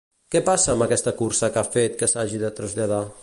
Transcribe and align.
Què 0.35 0.39
passa 0.47 0.71
amb 0.73 0.85
aquesta 0.85 1.13
cursa 1.19 1.51
que 1.57 1.63
ha 1.63 1.69
fet 1.77 2.01
que 2.01 2.11
s'hagi 2.15 2.43
de 2.47 2.53
traslladar? 2.61 3.05